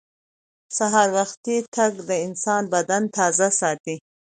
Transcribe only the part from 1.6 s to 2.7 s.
تګ د انسان